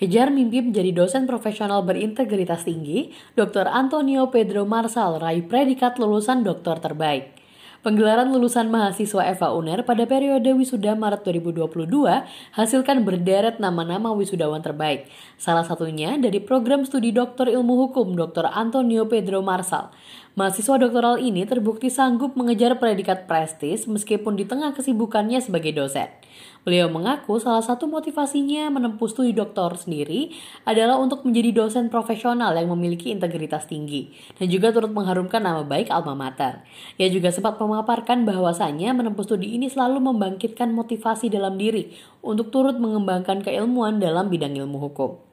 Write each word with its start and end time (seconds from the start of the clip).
Kejar 0.00 0.32
mimpi 0.32 0.64
menjadi 0.64 0.96
dosen 0.96 1.28
profesional 1.28 1.84
berintegritas 1.84 2.64
tinggi, 2.64 3.12
Dr. 3.36 3.68
Antonio 3.68 4.32
Pedro 4.32 4.64
Marsal 4.64 5.20
raih 5.20 5.44
predikat 5.44 6.00
lulusan 6.00 6.40
doktor 6.40 6.80
terbaik. 6.80 7.36
Penggelaran 7.84 8.32
lulusan 8.32 8.72
mahasiswa 8.72 9.28
Eva 9.28 9.52
UNER 9.52 9.84
pada 9.84 10.08
periode 10.08 10.56
wisuda 10.56 10.96
Maret 10.96 11.20
2022 11.24 11.84
hasilkan 12.56 13.04
berderet 13.04 13.60
nama-nama 13.60 14.16
wisudawan 14.16 14.64
terbaik. 14.64 15.04
Salah 15.36 15.68
satunya 15.68 16.16
dari 16.16 16.40
program 16.40 16.88
studi 16.88 17.12
doktor 17.12 17.52
ilmu 17.52 17.88
hukum 17.88 18.16
Dr. 18.16 18.48
Antonio 18.48 19.04
Pedro 19.04 19.44
Marsal. 19.44 19.92
Mahasiswa 20.40 20.80
doktoral 20.80 21.20
ini 21.20 21.44
terbukti 21.44 21.92
sanggup 21.92 22.32
mengejar 22.32 22.80
predikat 22.80 23.28
prestis 23.28 23.84
meskipun 23.84 24.40
di 24.40 24.48
tengah 24.48 24.72
kesibukannya 24.72 25.36
sebagai 25.36 25.76
dosen. 25.76 26.08
Beliau 26.64 26.88
mengaku 26.88 27.36
salah 27.36 27.60
satu 27.60 27.84
motivasinya 27.84 28.72
menempuh 28.72 29.04
studi 29.04 29.36
doktor 29.36 29.76
sendiri 29.76 30.32
adalah 30.64 30.96
untuk 30.96 31.28
menjadi 31.28 31.52
dosen 31.52 31.92
profesional 31.92 32.56
yang 32.56 32.72
memiliki 32.72 33.12
integritas 33.12 33.68
tinggi 33.68 34.16
dan 34.40 34.48
juga 34.48 34.72
turut 34.72 34.88
mengharumkan 34.88 35.44
nama 35.44 35.60
baik 35.60 35.92
alma 35.92 36.16
mater. 36.16 36.64
Ia 36.96 37.12
juga 37.12 37.28
sempat 37.28 37.60
memaparkan 37.60 38.24
bahwasannya 38.24 38.96
menempuh 38.96 39.28
studi 39.28 39.60
ini 39.60 39.68
selalu 39.68 40.00
membangkitkan 40.08 40.72
motivasi 40.72 41.28
dalam 41.28 41.60
diri 41.60 41.92
untuk 42.24 42.48
turut 42.48 42.80
mengembangkan 42.80 43.44
keilmuan 43.44 44.00
dalam 44.00 44.32
bidang 44.32 44.56
ilmu 44.56 44.88
hukum. 44.88 45.29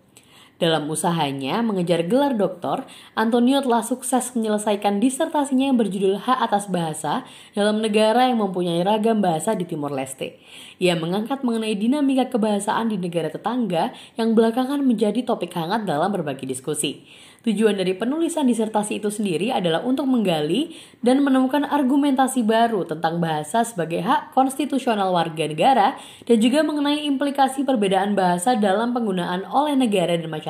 Dalam 0.58 0.90
usahanya 0.90 1.62
mengejar 1.62 2.02
gelar 2.10 2.34
doktor, 2.34 2.90
Antonio 3.14 3.62
telah 3.62 3.86
sukses 3.86 4.34
menyelesaikan 4.34 4.98
disertasinya 4.98 5.70
yang 5.70 5.78
berjudul 5.78 6.18
Hak 6.18 6.50
Atas 6.50 6.66
Bahasa 6.66 7.30
dalam 7.54 7.78
negara 7.78 8.26
yang 8.26 8.42
mempunyai 8.42 8.82
ragam 8.82 9.22
bahasa 9.22 9.54
di 9.54 9.70
Timur 9.70 9.94
Leste. 9.94 10.42
Ia 10.82 10.98
mengangkat 10.98 11.46
mengenai 11.46 11.78
dinamika 11.78 12.34
kebahasaan 12.34 12.90
di 12.90 12.98
negara 12.98 13.30
tetangga 13.30 13.94
yang 14.18 14.34
belakangan 14.34 14.82
menjadi 14.82 15.22
topik 15.22 15.54
hangat 15.54 15.86
dalam 15.86 16.10
berbagai 16.10 16.50
diskusi. 16.50 17.06
Tujuan 17.46 17.78
dari 17.78 17.94
penulisan 17.94 18.50
disertasi 18.50 19.00
itu 19.00 19.14
sendiri 19.14 19.54
adalah 19.54 19.86
untuk 19.86 20.10
menggali 20.10 20.74
dan 21.06 21.22
menemukan 21.22 21.64
argumentasi 21.70 22.42
baru 22.42 22.84
tentang 22.84 23.22
bahasa 23.22 23.62
sebagai 23.62 24.04
hak 24.04 24.34
konstitusional 24.34 25.14
warga 25.14 25.46
negara 25.46 25.96
dan 26.26 26.38
juga 26.42 26.66
mengenai 26.66 27.06
implikasi 27.06 27.62
perbedaan 27.62 28.18
bahasa 28.18 28.58
dalam 28.58 28.92
penggunaan 28.92 29.46
oleh 29.48 29.78
negara 29.78 30.18
dan 30.18 30.28
masyarakat 30.28 30.47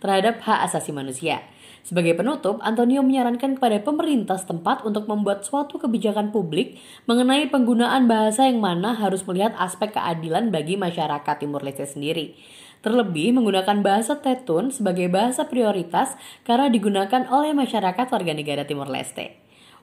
terhadap 0.00 0.42
hak 0.42 0.66
asasi 0.66 0.90
manusia. 0.90 1.44
Sebagai 1.80 2.12
penutup, 2.12 2.60
Antonio 2.60 3.00
menyarankan 3.00 3.56
kepada 3.56 3.80
pemerintah 3.80 4.36
setempat 4.36 4.84
untuk 4.84 5.08
membuat 5.08 5.48
suatu 5.48 5.80
kebijakan 5.80 6.28
publik 6.28 6.76
mengenai 7.08 7.48
penggunaan 7.48 8.04
bahasa 8.04 8.44
yang 8.44 8.60
mana 8.60 8.92
harus 8.92 9.24
melihat 9.24 9.56
aspek 9.56 9.96
keadilan 9.96 10.52
bagi 10.52 10.76
masyarakat 10.76 11.34
Timur 11.40 11.64
Leste 11.64 11.88
sendiri. 11.88 12.36
Terlebih 12.80 13.36
menggunakan 13.36 13.80
bahasa 13.84 14.20
Tetun 14.20 14.72
sebagai 14.72 15.08
bahasa 15.12 15.48
prioritas 15.48 16.16
karena 16.44 16.68
digunakan 16.72 17.28
oleh 17.28 17.52
masyarakat 17.52 18.06
warga 18.08 18.32
negara 18.32 18.64
Timur 18.64 18.88
Leste. 18.88 19.39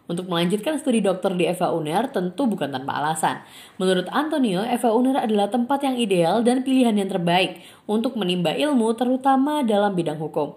Untuk 0.07 0.31
melanjutkan 0.31 0.79
studi 0.79 1.03
dokter 1.03 1.35
di 1.35 1.43
Eva 1.51 1.75
Uner 1.75 2.07
tentu 2.07 2.47
bukan 2.47 2.71
tanpa 2.71 2.95
alasan. 3.03 3.43
Menurut 3.75 4.07
Antonio, 4.15 4.63
Eva 4.63 4.95
Uner 4.95 5.19
adalah 5.19 5.51
tempat 5.51 5.83
yang 5.83 5.99
ideal 5.99 6.47
dan 6.47 6.63
pilihan 6.63 6.95
yang 6.95 7.11
terbaik 7.11 7.59
untuk 7.83 8.15
menimba 8.15 8.55
ilmu 8.55 8.95
terutama 8.95 9.67
dalam 9.67 9.91
bidang 9.99 10.15
hukum. 10.15 10.55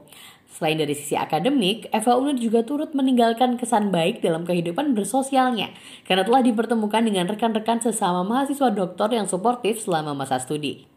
Selain 0.50 0.74
dari 0.74 0.98
sisi 0.98 1.14
akademik, 1.14 1.86
Eva 1.94 2.18
Uner 2.18 2.34
juga 2.34 2.66
turut 2.66 2.90
meninggalkan 2.90 3.54
kesan 3.54 3.94
baik 3.94 4.18
dalam 4.18 4.42
kehidupan 4.42 4.98
bersosialnya 4.98 5.70
karena 6.06 6.26
telah 6.26 6.42
dipertemukan 6.42 7.06
dengan 7.06 7.30
rekan-rekan 7.30 7.78
sesama 7.78 8.26
mahasiswa 8.26 8.70
doktor 8.74 9.14
yang 9.14 9.30
suportif 9.30 9.78
selama 9.82 10.14
masa 10.14 10.42
studi. 10.42 10.90